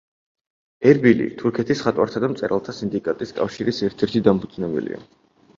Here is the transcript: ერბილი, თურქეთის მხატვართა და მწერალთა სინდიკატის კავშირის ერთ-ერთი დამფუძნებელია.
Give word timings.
ერბილი, 0.91 1.27
თურქეთის 1.41 1.83
მხატვართა 1.83 2.21
და 2.25 2.29
მწერალთა 2.33 2.75
სინდიკატის 2.79 3.37
კავშირის 3.41 3.83
ერთ-ერთი 3.91 4.23
დამფუძნებელია. 4.31 5.07